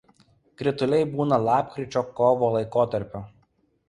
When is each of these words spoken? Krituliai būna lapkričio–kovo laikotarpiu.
Krituliai 0.59 1.03
būna 1.17 1.37
lapkričio–kovo 1.47 2.49
laikotarpiu. 2.57 3.23